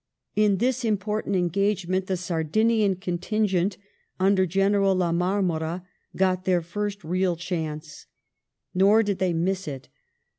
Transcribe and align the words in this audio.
In 0.35 0.57
this 0.57 0.83
important 0.83 1.35
engagement 1.35 2.07
the 2.07 2.17
Sai 2.17 2.41
dinian 2.41 2.99
contingent, 2.99 3.77
under 4.19 4.47
General 4.47 4.95
La 4.95 5.11
Marmora, 5.11 5.85
got 6.15 6.43
their 6.45 6.63
fii 6.63 6.91
st 6.93 7.03
real 7.03 7.35
chance. 7.35 8.07
Nor 8.73 9.03
did 9.03 9.19
they 9.19 9.31
miss 9.31 9.67
it. 9.67 9.89